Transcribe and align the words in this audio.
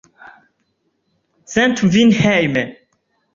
Sentu 1.45 1.91
vin 1.97 2.11
hejme! 2.21 2.65